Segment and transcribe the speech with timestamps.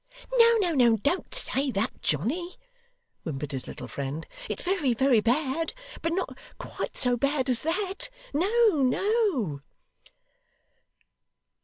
[0.35, 2.57] 'No, no, no, don't say that, Johnny,'
[3.21, 4.25] whimpered his little friend.
[4.49, 8.09] 'It's very, very bad, but not quite so bad as that.
[8.33, 9.61] No, no!